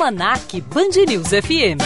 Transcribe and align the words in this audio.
Almanac 0.00 0.62
Band 0.62 1.04
News 1.06 1.28
FM. 1.28 1.76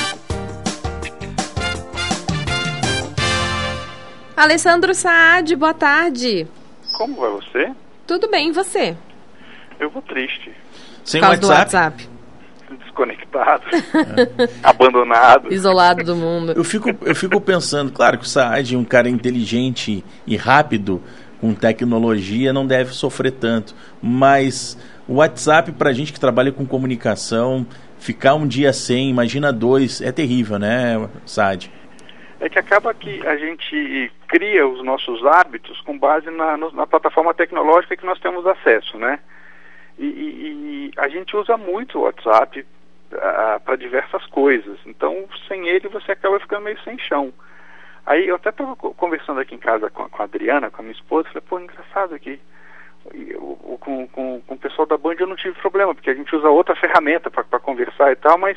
Alessandro 4.36 4.94
Saad, 4.94 5.56
boa 5.56 5.75
tarde. 5.75 6.47
Como 6.92 7.17
vai 7.17 7.31
você? 7.31 7.72
Tudo 8.06 8.30
bem, 8.30 8.50
e 8.50 8.52
você? 8.52 8.96
Eu 9.80 9.90
vou 9.90 10.00
triste. 10.00 10.52
Sem 11.04 11.20
Por 11.20 11.27
causa 11.27 11.46
WhatsApp? 11.48 12.04
do 12.04 12.08
WhatsApp. 12.68 12.84
Desconectado. 12.84 13.64
abandonado. 14.62 15.52
Isolado 15.52 16.04
do 16.04 16.14
mundo. 16.14 16.52
Eu 16.52 16.62
fico, 16.62 16.90
eu 17.02 17.16
fico 17.16 17.40
pensando, 17.40 17.90
claro 17.90 18.16
que 18.18 18.24
o 18.24 18.28
Saad 18.28 18.76
é 18.76 18.78
um 18.78 18.84
cara 18.84 19.08
inteligente 19.08 20.04
e 20.24 20.36
rápido, 20.36 21.02
com 21.40 21.52
tecnologia, 21.52 22.52
não 22.52 22.64
deve 22.64 22.94
sofrer 22.94 23.32
tanto. 23.32 23.74
Mas 24.00 24.78
o 25.08 25.14
WhatsApp, 25.14 25.72
para 25.72 25.92
gente 25.92 26.12
que 26.12 26.20
trabalha 26.20 26.52
com 26.52 26.64
comunicação, 26.64 27.66
ficar 28.04 28.35
um 28.35 28.46
dia 28.46 28.71
sem, 28.71 29.08
imagina 29.08 29.50
dois, 29.50 30.03
é 30.03 30.12
terrível, 30.12 30.58
né, 30.58 31.08
Saad? 31.25 31.72
É 32.39 32.51
que 32.51 32.59
acaba 32.59 32.93
que 32.93 33.27
a 33.27 33.35
gente 33.37 34.12
cria 34.29 34.67
os 34.67 34.85
nossos 34.85 35.25
hábitos 35.25 35.81
com 35.81 35.99
base 35.99 36.31
na, 36.31 36.59
na 36.59 36.87
plataforma 36.87 37.33
tecnológica 37.33 37.97
que 37.97 38.05
nós 38.05 38.21
temos 38.21 38.47
acesso, 38.47 38.98
né? 38.98 39.21
E, 39.98 40.05
e, 40.05 40.91
e 40.91 40.93
a 40.98 41.09
gente 41.09 41.35
usa 41.35 41.57
muito 41.57 41.98
o 41.98 42.03
WhatsApp 42.03 42.61
uh, 42.61 43.61
para 43.65 43.77
diversas 43.77 44.27
coisas. 44.27 44.79
Então, 44.84 45.25
sem 45.48 45.67
ele, 45.67 45.89
você 45.89 46.12
acaba 46.12 46.39
ficando 46.39 46.65
meio 46.65 46.79
sem 46.83 46.98
chão. 46.98 47.33
Aí 48.05 48.29
eu 48.29 48.37
até 48.37 48.51
estava 48.51 48.77
conversando 48.77 49.41
aqui 49.41 49.55
em 49.55 49.59
casa 49.59 49.89
com, 49.89 50.07
com, 50.11 50.21
a 50.21 50.27
Adriana, 50.27 50.71
com 50.71 50.83
a 50.83 50.84
minha 50.84 50.95
esposa, 50.95 51.29
falei, 51.29 51.43
pô, 51.48 51.59
engraçado 51.59 52.15
aqui. 52.15 52.39
Eu, 53.13 53.59
com, 53.81 54.07
com, 54.09 54.41
com 54.41 54.55
o 54.55 54.59
pessoal 54.59 54.87
da 54.87 54.97
Band 54.97 55.17
eu 55.19 55.27
não 55.27 55.37
tive 55.37 55.55
problema, 55.61 55.95
porque 55.95 56.11
a 56.11 56.15
gente 56.15 56.35
usa 56.35 56.49
outra 56.49 56.75
ferramenta 56.77 57.31
para 57.31 57.61
conversar 57.61 58.12
e 58.12 58.17
tal, 58.17 58.39
mas 58.39 58.57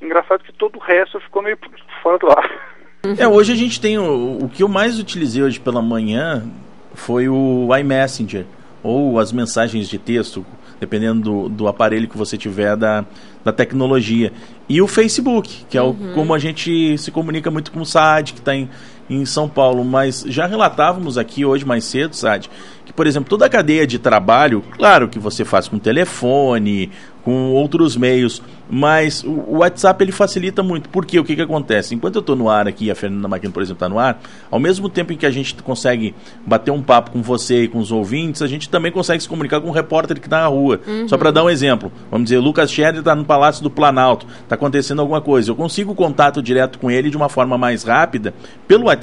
engraçado 0.00 0.44
que 0.44 0.52
todo 0.52 0.76
o 0.76 0.82
resto 0.82 1.20
ficou 1.20 1.42
meio 1.42 1.58
fora 2.02 2.18
do 2.18 2.28
ar. 2.28 2.50
É, 3.18 3.26
hoje 3.26 3.52
a 3.52 3.56
gente 3.56 3.80
tem 3.80 3.98
o, 3.98 4.44
o 4.44 4.48
que 4.48 4.62
eu 4.62 4.68
mais 4.68 5.00
utilizei 5.00 5.42
hoje 5.42 5.58
pela 5.58 5.82
manhã 5.82 6.48
foi 6.94 7.28
o 7.28 7.68
iMessenger 7.76 8.46
ou 8.80 9.18
as 9.18 9.32
mensagens 9.32 9.88
de 9.88 9.98
texto, 9.98 10.46
dependendo 10.78 11.20
do, 11.20 11.48
do 11.48 11.68
aparelho 11.68 12.08
que 12.08 12.16
você 12.16 12.38
tiver 12.38 12.76
da, 12.76 13.04
da 13.44 13.52
tecnologia. 13.52 14.32
E 14.68 14.80
o 14.80 14.86
Facebook, 14.86 15.64
que 15.68 15.78
é 15.78 15.82
o, 15.82 15.86
uhum. 15.86 16.12
como 16.14 16.34
a 16.34 16.38
gente 16.38 16.96
se 16.98 17.10
comunica 17.10 17.50
muito 17.50 17.70
com 17.72 17.80
o 17.80 17.86
Saad, 17.86 18.32
que 18.32 18.38
está 18.38 18.54
em, 18.54 18.68
em 19.08 19.24
São 19.24 19.48
Paulo. 19.48 19.84
Mas 19.84 20.24
já 20.26 20.46
relatávamos 20.46 21.18
aqui 21.18 21.44
hoje 21.44 21.64
mais 21.64 21.84
cedo, 21.84 22.14
Saad, 22.14 22.48
que, 22.84 22.92
por 22.92 23.06
exemplo, 23.06 23.28
toda 23.28 23.46
a 23.46 23.48
cadeia 23.48 23.86
de 23.86 23.98
trabalho, 23.98 24.62
claro 24.76 25.08
que 25.08 25.18
você 25.18 25.44
faz 25.44 25.68
com 25.68 25.78
telefone, 25.78 26.90
com 27.24 27.52
outros 27.52 27.96
meios, 27.96 28.42
mas 28.68 29.22
o 29.22 29.58
WhatsApp 29.58 30.02
ele 30.02 30.12
facilita 30.12 30.62
muito. 30.62 30.88
Porque 30.88 31.18
o 31.18 31.24
que, 31.24 31.36
que 31.36 31.42
acontece? 31.42 31.94
Enquanto 31.94 32.16
eu 32.16 32.20
estou 32.20 32.34
no 32.34 32.48
ar 32.48 32.66
aqui, 32.66 32.90
a 32.90 32.94
Fernanda 32.94 33.28
Maquino, 33.28 33.52
por 33.52 33.62
exemplo, 33.62 33.76
está 33.76 33.88
no 33.88 33.98
ar, 33.98 34.20
ao 34.50 34.58
mesmo 34.58 34.88
tempo 34.88 35.12
em 35.12 35.16
que 35.16 35.26
a 35.26 35.30
gente 35.30 35.54
consegue 35.62 36.14
bater 36.46 36.70
um 36.70 36.82
papo 36.82 37.10
com 37.10 37.22
você 37.22 37.64
e 37.64 37.68
com 37.68 37.78
os 37.78 37.92
ouvintes, 37.92 38.42
a 38.42 38.46
gente 38.46 38.68
também 38.68 38.90
consegue 38.90 39.22
se 39.22 39.28
comunicar 39.28 39.60
com 39.60 39.68
o 39.68 39.72
repórter 39.72 40.18
que 40.18 40.26
está 40.26 40.40
na 40.40 40.46
rua. 40.46 40.80
Uhum. 40.86 41.08
Só 41.08 41.16
para 41.16 41.30
dar 41.30 41.44
um 41.44 41.50
exemplo, 41.50 41.92
vamos 42.10 42.24
dizer, 42.24 42.38
Lucas 42.38 42.70
Scherer 42.70 42.98
está 42.98 43.14
no 43.14 43.24
Palácio 43.24 43.62
do 43.62 43.70
Planalto, 43.70 44.26
está 44.42 44.54
acontecendo 44.54 45.00
alguma 45.00 45.20
coisa. 45.20 45.50
Eu 45.50 45.56
consigo 45.56 45.94
contato 45.94 46.42
direto 46.42 46.78
com 46.78 46.90
ele 46.90 47.10
de 47.10 47.16
uma 47.16 47.28
forma 47.28 47.56
mais 47.56 47.84
rápida 47.84 48.34
pelo 48.66 48.86
WhatsApp. 48.86 49.01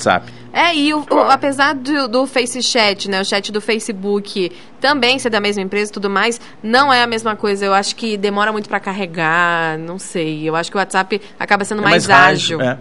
É, 0.52 0.76
e 0.76 0.94
o, 0.94 1.00
o, 1.00 1.20
apesar 1.32 1.76
do, 1.76 2.08
do 2.08 2.26
Face 2.26 2.62
Chat, 2.62 3.10
né, 3.10 3.22
o 3.22 3.26
chat 3.26 3.52
do 3.52 3.62
Facebook, 3.62 4.50
também 4.82 5.20
ser 5.20 5.30
da 5.30 5.40
mesma 5.40 5.62
empresa 5.62 5.92
e 5.92 5.94
tudo 5.94 6.10
mais, 6.10 6.40
não 6.64 6.92
é 6.92 7.04
a 7.04 7.08
mesma 7.08 7.36
coisa. 7.36 7.66
Eu 7.66 7.74
acho 7.74 7.96
que 7.96 8.18
demora 8.18 8.52
muito 8.52 8.68
para 8.68 8.80
carregar, 8.80 9.78
não 9.78 10.00
sei. 10.00 10.48
Eu 10.48 10.56
acho 10.56 10.72
que 10.72 10.78
o 10.78 10.80
WhatsApp 10.80 11.22
acaba 11.40 11.64
sendo 11.64 11.82
é 11.82 11.86
mais, 11.86 12.08
mais, 12.08 12.32
ágil. 12.32 12.62
É, 12.62 12.80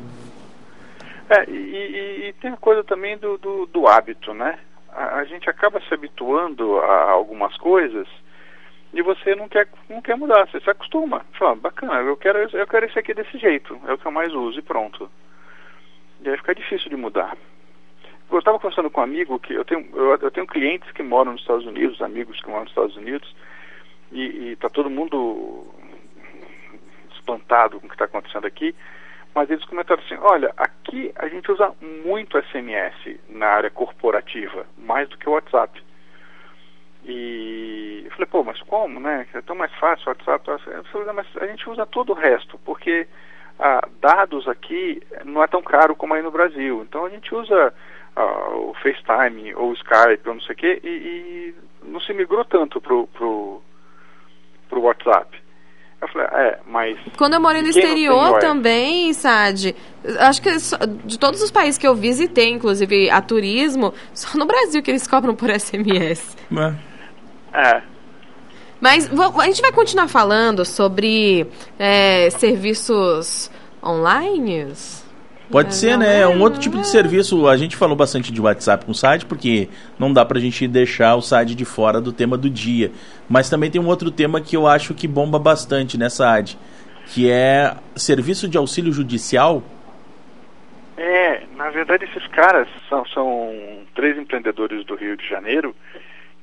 é 1.30 1.44
e, 1.50 1.52
e, 1.52 2.28
e, 2.28 2.32
tem 2.34 2.52
a 2.52 2.56
coisa 2.56 2.82
também 2.84 3.18
do, 3.18 3.36
do, 3.36 3.66
do 3.66 3.86
hábito, 3.86 4.32
né? 4.32 4.58
A, 4.90 5.16
a, 5.16 5.24
gente 5.24 5.48
acaba 5.50 5.80
se 5.80 5.92
habituando 5.92 6.78
a 6.78 7.10
algumas 7.10 7.54
coisas 7.58 8.08
e 8.94 9.02
você 9.02 9.34
não 9.34 9.46
quer, 9.46 9.68
não 9.90 10.00
quer 10.00 10.16
mudar, 10.16 10.48
você 10.48 10.58
se 10.60 10.70
acostuma. 10.70 11.24
Fala, 11.38 11.54
bacana, 11.54 12.00
eu 12.00 12.16
quero, 12.16 12.38
eu 12.38 12.66
quero 12.66 12.86
esse 12.86 12.98
aqui 12.98 13.12
desse 13.12 13.36
jeito, 13.38 13.78
é 13.86 13.92
o 13.92 13.98
que 13.98 14.06
eu 14.06 14.12
mais 14.12 14.32
uso 14.32 14.58
e 14.58 14.62
pronto. 14.62 15.10
E 16.22 16.28
aí 16.28 16.36
fica 16.36 16.54
difícil 16.54 16.88
de 16.90 16.96
mudar. 16.96 17.36
Eu 18.30 18.38
estava 18.38 18.58
conversando 18.58 18.90
com 18.90 19.00
um 19.00 19.04
amigo 19.04 19.38
que 19.38 19.54
eu 19.54 19.64
tenho, 19.64 19.88
eu, 19.94 20.16
eu, 20.16 20.30
tenho 20.30 20.46
clientes 20.46 20.90
que 20.92 21.02
moram 21.02 21.32
nos 21.32 21.40
Estados 21.40 21.64
Unidos, 21.64 22.02
amigos 22.02 22.40
que 22.40 22.48
moram 22.48 22.64
nos 22.64 22.70
Estados 22.70 22.96
Unidos, 22.96 23.34
e 24.12 24.52
está 24.52 24.68
todo 24.68 24.90
mundo 24.90 25.66
espantado 27.14 27.80
com 27.80 27.86
o 27.86 27.88
que 27.88 27.94
está 27.94 28.04
acontecendo 28.04 28.46
aqui, 28.46 28.74
mas 29.34 29.50
eles 29.50 29.64
comentaram 29.64 30.02
assim, 30.02 30.16
olha, 30.20 30.52
aqui 30.56 31.12
a 31.16 31.28
gente 31.28 31.50
usa 31.50 31.72
muito 32.04 32.38
SMS 32.50 33.18
na 33.28 33.46
área 33.46 33.70
corporativa, 33.70 34.66
mais 34.76 35.08
do 35.08 35.16
que 35.16 35.28
o 35.28 35.32
WhatsApp. 35.32 35.82
E 37.04 38.02
eu 38.04 38.10
falei, 38.10 38.26
pô, 38.26 38.42
mas 38.42 38.60
como, 38.62 38.98
né? 39.00 39.26
É 39.32 39.40
tão 39.40 39.56
mais 39.56 39.72
fácil 39.74 40.06
o 40.06 40.10
WhatsApp. 40.10 40.44
Mas 41.14 41.26
a 41.36 41.46
gente 41.46 41.68
usa 41.70 41.86
todo 41.86 42.10
o 42.10 42.14
resto, 42.14 42.58
porque 42.64 43.06
ah, 43.58 43.86
dados 44.00 44.46
aqui 44.48 45.02
não 45.24 45.42
é 45.42 45.46
tão 45.46 45.62
caro 45.62 45.96
como 45.96 46.14
aí 46.14 46.22
no 46.22 46.30
Brasil. 46.30 46.84
Então 46.88 47.04
a 47.04 47.08
gente 47.08 47.34
usa 47.34 47.72
ah, 48.16 48.50
o 48.54 48.74
FaceTime 48.82 49.54
ou 49.54 49.70
o 49.70 49.74
Skype 49.74 50.28
ou 50.28 50.34
não 50.34 50.40
sei 50.42 50.54
o 50.54 50.58
quê 50.58 50.80
e, 50.82 50.88
e 50.88 51.54
não 51.84 52.00
se 52.00 52.12
migrou 52.12 52.44
tanto 52.44 52.80
pro, 52.80 53.06
pro, 53.08 53.62
pro 54.68 54.80
WhatsApp. 54.80 55.38
Eu 56.00 56.08
falei, 56.08 56.28
é, 56.28 56.58
mas. 56.66 56.96
Quando 57.16 57.34
eu 57.34 57.40
morei 57.40 57.60
no 57.60 57.68
exterior 57.68 58.38
também, 58.38 59.12
Sad, 59.12 59.74
acho 60.20 60.40
que 60.40 60.50
de 61.04 61.18
todos 61.18 61.42
os 61.42 61.50
países 61.50 61.76
que 61.76 61.88
eu 61.88 61.94
visitei, 61.94 62.50
inclusive 62.50 63.10
a 63.10 63.20
turismo, 63.20 63.92
só 64.14 64.38
no 64.38 64.46
Brasil 64.46 64.80
que 64.80 64.92
eles 64.92 65.08
cobram 65.08 65.34
por 65.34 65.50
SMS. 65.50 66.36
É. 67.52 67.58
é. 67.58 67.82
Mas 68.80 69.10
a 69.10 69.46
gente 69.46 69.60
vai 69.60 69.72
continuar 69.72 70.08
falando 70.08 70.64
sobre 70.64 71.46
é, 71.78 72.30
serviços 72.30 73.50
online? 73.82 74.72
Pode 75.50 75.74
ser, 75.74 75.96
né? 75.96 76.20
É 76.20 76.28
um 76.28 76.40
outro 76.42 76.60
tipo 76.60 76.76
de 76.76 76.86
serviço. 76.86 77.48
A 77.48 77.56
gente 77.56 77.74
falou 77.74 77.96
bastante 77.96 78.30
de 78.30 78.40
WhatsApp 78.40 78.84
com 78.84 78.92
o 78.92 78.94
site, 78.94 79.24
porque 79.24 79.68
não 79.98 80.12
dá 80.12 80.24
pra 80.24 80.38
gente 80.38 80.68
deixar 80.68 81.16
o 81.16 81.22
site 81.22 81.54
de 81.54 81.64
fora 81.64 82.00
do 82.00 82.12
tema 82.12 82.36
do 82.36 82.50
dia. 82.50 82.92
Mas 83.28 83.48
também 83.48 83.70
tem 83.70 83.80
um 83.80 83.86
outro 83.86 84.10
tema 84.10 84.40
que 84.40 84.54
eu 84.54 84.66
acho 84.66 84.92
que 84.92 85.08
bomba 85.08 85.38
bastante 85.38 85.96
nessa 85.96 86.30
AD, 86.30 86.58
que 87.06 87.30
é 87.30 87.74
serviço 87.96 88.46
de 88.46 88.58
auxílio 88.58 88.92
judicial. 88.92 89.62
É, 90.98 91.44
na 91.56 91.70
verdade 91.70 92.04
esses 92.04 92.26
caras 92.28 92.68
são, 92.88 93.06
são 93.06 93.54
três 93.94 94.18
empreendedores 94.18 94.84
do 94.84 94.96
Rio 94.96 95.16
de 95.16 95.26
Janeiro 95.26 95.74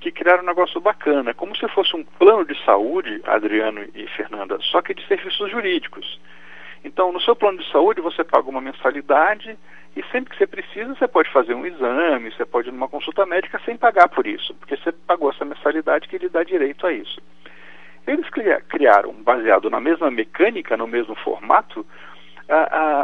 que 0.05 0.11
criaram 0.11 0.43
um 0.43 0.45
negócio 0.45 0.79
bacana, 0.79 1.33
como 1.33 1.55
se 1.55 1.67
fosse 1.69 1.95
um 1.95 2.03
plano 2.03 2.45
de 2.45 2.55
saúde, 2.63 3.21
Adriano 3.25 3.83
e 3.95 4.07
Fernanda, 4.09 4.59
só 4.61 4.81
que 4.81 4.93
de 4.93 5.05
serviços 5.07 5.49
jurídicos. 5.49 6.19
Então, 6.83 7.11
no 7.11 7.19
seu 7.21 7.35
plano 7.35 7.57
de 7.57 7.71
saúde, 7.71 8.01
você 8.01 8.23
paga 8.23 8.47
uma 8.47 8.61
mensalidade 8.61 9.57
e 9.95 10.03
sempre 10.11 10.29
que 10.29 10.37
você 10.37 10.45
precisa, 10.45 10.93
você 10.93 11.07
pode 11.07 11.31
fazer 11.31 11.55
um 11.55 11.65
exame, 11.65 12.31
você 12.31 12.45
pode 12.45 12.69
ir 12.69 12.71
numa 12.71 12.87
consulta 12.87 13.25
médica 13.25 13.59
sem 13.65 13.75
pagar 13.75 14.07
por 14.09 14.27
isso, 14.27 14.53
porque 14.55 14.77
você 14.77 14.91
pagou 14.91 15.31
essa 15.31 15.43
mensalidade 15.43 16.07
que 16.07 16.19
lhe 16.19 16.29
dá 16.29 16.43
direito 16.43 16.85
a 16.85 16.93
isso. 16.93 17.19
Eles 18.05 18.29
criaram, 18.69 19.13
baseado 19.23 19.71
na 19.71 19.79
mesma 19.79 20.11
mecânica, 20.11 20.77
no 20.77 20.85
mesmo 20.85 21.15
formato, 21.15 21.83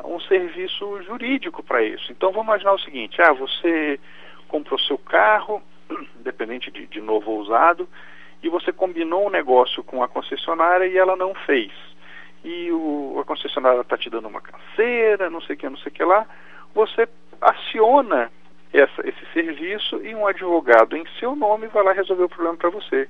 um 0.06 0.20
serviço 0.20 1.02
jurídico 1.02 1.64
para 1.64 1.82
isso. 1.82 2.12
Então, 2.12 2.32
vamos 2.32 2.46
imaginar 2.50 2.74
o 2.74 2.80
seguinte: 2.80 3.20
ah, 3.20 3.34
você 3.34 4.00
comprou 4.48 4.78
seu 4.82 5.00
carro, 5.00 5.64
dependente 6.24 6.72
de, 6.72 6.88
de 6.88 7.02
novo 7.02 7.32
ou 7.32 7.40
usado, 7.40 7.88
e 8.44 8.50
você 8.50 8.72
combinou 8.72 9.28
um 9.28 9.30
negócio 9.30 9.84
com 9.84 10.04
a 10.04 10.08
concessionária 10.08 10.86
e 10.86 10.98
ela 10.98 11.16
não 11.16 11.34
fez 11.34 11.72
e 12.44 12.72
o, 12.72 13.20
a 13.20 13.26
concessionária 13.26 13.82
está 13.82 13.98
te 13.98 14.10
dando 14.10 14.28
uma 14.28 14.42
canseira, 14.42 15.30
não 15.30 15.42
sei 15.42 15.56
o 15.56 15.60
que, 15.60 15.70
não 15.70 15.78
sei 15.78 15.92
o 15.92 15.96
que 15.96 16.04
lá, 16.04 16.26
você 16.74 17.08
aciona 17.40 18.32
essa, 18.74 19.08
esse 19.08 19.26
serviço 19.34 19.98
e 20.04 20.16
um 20.16 20.26
advogado 20.26 20.96
em 20.96 21.06
seu 21.20 21.36
nome 21.36 21.68
vai 21.68 21.84
lá 21.84 21.92
resolver 21.92 22.24
o 22.24 22.30
problema 22.30 22.58
para 22.58 22.70
você. 22.70 23.08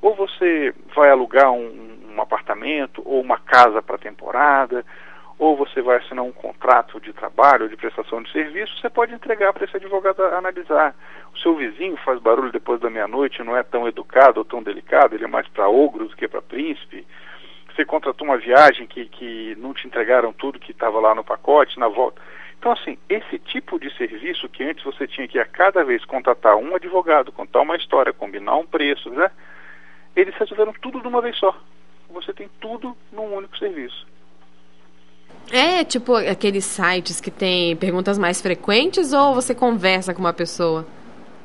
Ou 0.00 0.14
você 0.14 0.74
vai 0.94 1.10
alugar 1.10 1.50
um, 1.52 2.14
um 2.14 2.20
apartamento 2.20 3.02
ou 3.04 3.20
uma 3.20 3.38
casa 3.38 3.80
para 3.80 3.98
temporada, 3.98 4.84
ou 5.38 5.56
você 5.56 5.82
vai 5.82 5.98
assinar 5.98 6.24
um 6.24 6.32
contrato 6.32 7.00
de 7.00 7.12
trabalho 7.12 7.64
ou 7.64 7.68
de 7.68 7.76
prestação 7.76 8.22
de 8.22 8.30
serviço, 8.30 8.78
você 8.80 8.88
pode 8.88 9.12
entregar 9.12 9.52
para 9.52 9.64
esse 9.64 9.76
advogado 9.76 10.22
analisar. 10.22 10.94
O 11.34 11.38
seu 11.38 11.54
vizinho 11.56 11.96
faz 11.98 12.20
barulho 12.20 12.52
depois 12.52 12.80
da 12.80 12.88
meia-noite, 12.88 13.42
não 13.42 13.56
é 13.56 13.62
tão 13.62 13.88
educado 13.88 14.38
ou 14.38 14.44
tão 14.44 14.62
delicado, 14.62 15.14
ele 15.14 15.24
é 15.24 15.28
mais 15.28 15.48
para 15.48 15.68
ogros 15.68 16.10
do 16.10 16.16
que 16.16 16.28
para 16.28 16.40
príncipe 16.40 17.04
você 17.74 17.84
contratou 17.84 18.26
uma 18.26 18.38
viagem 18.38 18.86
que, 18.86 19.06
que 19.06 19.56
não 19.58 19.74
te 19.74 19.86
entregaram 19.86 20.32
tudo 20.32 20.60
que 20.60 20.70
estava 20.70 21.00
lá 21.00 21.14
no 21.14 21.24
pacote, 21.24 21.78
na 21.78 21.88
volta. 21.88 22.20
Então, 22.58 22.72
assim, 22.72 22.96
esse 23.08 23.38
tipo 23.38 23.78
de 23.78 23.92
serviço 23.96 24.48
que 24.48 24.62
antes 24.62 24.84
você 24.84 25.06
tinha 25.06 25.26
que 25.26 25.38
a 25.38 25.44
cada 25.44 25.84
vez 25.84 26.04
contratar 26.04 26.56
um 26.56 26.74
advogado, 26.74 27.32
contar 27.32 27.60
uma 27.60 27.76
história, 27.76 28.12
combinar 28.12 28.56
um 28.56 28.66
preço, 28.66 29.10
né? 29.10 29.30
Eles 30.14 30.34
resolveram 30.36 30.72
tudo 30.80 31.00
de 31.00 31.08
uma 31.08 31.20
vez 31.20 31.36
só. 31.36 31.54
você 32.08 32.32
tem 32.32 32.48
tudo 32.60 32.96
num 33.12 33.34
único 33.34 33.58
serviço. 33.58 34.06
É 35.52 35.84
tipo 35.84 36.14
aqueles 36.14 36.64
sites 36.64 37.20
que 37.20 37.30
tem 37.30 37.76
perguntas 37.76 38.18
mais 38.18 38.40
frequentes 38.40 39.12
ou 39.12 39.34
você 39.34 39.54
conversa 39.54 40.14
com 40.14 40.20
uma 40.20 40.32
pessoa? 40.32 40.86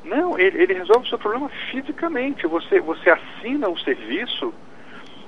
Não, 0.04 0.38
ele, 0.38 0.62
ele 0.62 0.74
resolve 0.74 1.06
o 1.06 1.08
seu 1.08 1.18
problema 1.18 1.48
fisicamente. 1.70 2.46
Você, 2.46 2.80
você 2.80 3.10
assina 3.10 3.68
o 3.68 3.78
serviço 3.78 4.52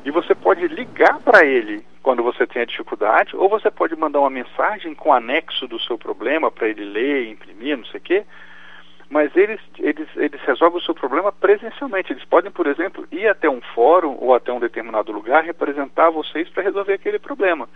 e 0.04 0.10
você 0.10 0.34
pode 0.34 0.66
ligar 0.66 1.20
para 1.20 1.44
ele 1.44 1.84
quando 2.02 2.22
você 2.22 2.46
tem 2.46 2.62
a 2.62 2.66
dificuldade, 2.66 3.36
ou 3.36 3.48
você 3.48 3.70
pode 3.70 3.94
mandar 3.94 4.19
uma 4.19 4.30
mensagem 4.30 4.92
com 4.92 5.12
anexo 5.12 5.68
do 5.68 5.78
seu 5.80 5.96
problema 5.96 6.50
para 6.50 6.68
ele 6.68 6.84
ler, 6.84 7.28
imprimir, 7.28 7.76
não 7.76 7.84
sei 7.84 8.00
o 8.00 8.02
quê. 8.02 8.25
Mas 9.08 9.36
eles, 9.36 9.60
eles, 9.78 10.08
eles 10.16 10.40
resolvem 10.40 10.80
o 10.80 10.84
seu 10.84 10.94
problema 10.94 11.30
presencialmente. 11.30 12.12
Eles 12.12 12.25
podem, 12.25 12.50
por 12.50 12.66
exemplo, 12.66 13.06
ir 13.12 13.28
até 13.28 13.48
um 13.48 13.60
fórum 13.75 14.16
ou 14.18 14.34
até 14.34 14.52
um 14.52 14.58
determinado 14.58 15.12
lugar 15.12 15.44
representar 15.44 16.10
vocês 16.10 16.48
para 16.48 16.62
resolver 16.62 16.94
aquele 16.94 17.18
problema. 17.18 17.68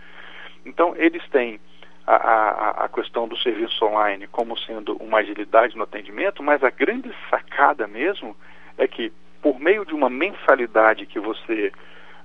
Então, 0.67 0.93
eles 0.97 1.23
têm 1.29 1.59
a, 2.05 2.15
a, 2.15 2.69
a, 2.85 2.89
questão 2.89 3.27
do 3.27 3.37
serviço 3.37 3.85
online 3.85 4.27
como 4.27 4.57
sendo 4.59 4.95
uma 4.97 5.19
agilidade 5.19 5.75
no 5.77 5.83
atendimento, 5.83 6.43
mas 6.43 6.63
a 6.63 6.69
grande 6.69 7.09
sacada 7.29 7.87
mesmo 7.87 8.35
é 8.77 8.87
que, 8.87 9.11
por 9.41 9.59
meio 9.59 9.85
de 9.85 9.93
uma 9.93 10.09
mensalidade 10.09 11.05
que 11.05 11.19
você 11.19 11.71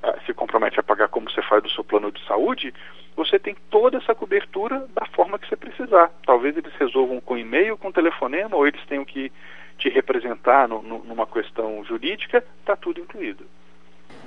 uh, 0.02 0.26
se 0.26 0.34
compromete 0.34 0.78
a 0.78 0.82
pagar 0.82 1.08
como 1.08 1.30
você 1.30 1.40
faz 1.42 1.62
do 1.62 1.70
seu 1.70 1.84
plano 1.84 2.10
de 2.10 2.24
saúde, 2.26 2.74
você 3.16 3.38
tem 3.38 3.56
toda 3.70 3.98
essa 3.98 4.14
cobertura 4.14 4.86
da 4.94 5.06
forma 5.06 5.38
que 5.38 5.48
você 5.48 5.56
precisar. 5.56 6.10
Talvez 6.26 6.56
eles 6.56 6.72
resolvam 6.78 7.20
com 7.20 7.38
e-mail, 7.38 7.78
com 7.78 7.92
telefonema, 7.92 8.56
ou 8.56 8.66
eles 8.66 8.84
tenham 8.86 9.04
que 9.04 9.30
te 9.78 9.88
representar 9.88 10.68
no, 10.68 10.82
no, 10.82 11.04
numa 11.04 11.26
questão 11.26 11.84
jurídica, 11.84 12.44
está 12.60 12.76
tudo 12.76 13.00
incluído. 13.00 13.44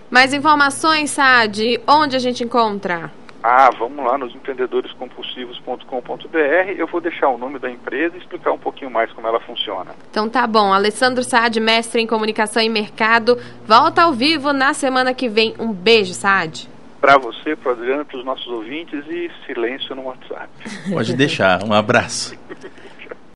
Mais 0.10 0.34
informações, 0.34 1.12
Sad, 1.12 1.82
onde 1.88 2.16
a 2.16 2.20
gente 2.20 2.44
encontra? 2.44 3.12
Ah, 3.48 3.70
vamos 3.78 4.04
lá 4.04 4.18
nos 4.18 4.34
empreendedorescompulsivos.com.br. 4.34 6.72
Eu 6.76 6.88
vou 6.88 7.00
deixar 7.00 7.30
o 7.30 7.38
nome 7.38 7.60
da 7.60 7.70
empresa 7.70 8.16
e 8.16 8.20
explicar 8.20 8.52
um 8.52 8.58
pouquinho 8.58 8.90
mais 8.90 9.12
como 9.12 9.28
ela 9.28 9.40
funciona. 9.40 9.92
Então 10.10 10.28
tá 10.28 10.48
bom. 10.48 10.74
Alessandro 10.74 11.24
Saad, 11.24 11.60
mestre 11.60 12.02
em 12.02 12.08
comunicação 12.08 12.64
e 12.64 12.70
mercado, 12.70 13.38
volta 13.68 14.02
ao 14.02 14.14
vivo 14.14 14.52
na 14.52 14.74
semana 14.74 15.14
que 15.14 15.30
vem. 15.30 15.54
Um 15.60 15.72
beijo, 15.72 16.16
Saad. 16.16 16.68
Para 17.00 17.20
você, 17.20 17.56
para 17.56 17.74
Adriano, 17.74 18.04
para 18.04 18.18
os 18.18 18.26
nossos 18.26 18.48
ouvintes 18.48 19.06
e 19.08 19.30
silêncio 19.46 19.96
no 19.96 20.06
WhatsApp. 20.06 20.50
Pode 20.92 21.16
deixar. 21.16 21.64
Um 21.64 21.72
abraço. 21.72 22.36